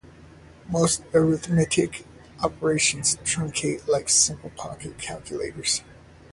Most 0.67 1.03
arithmetic 1.13 2.07
operations 2.41 3.17
truncate 3.23 3.87
like 3.87 4.09
simple 4.09 4.49
pocket 4.57 4.97
calculators. 4.97 5.83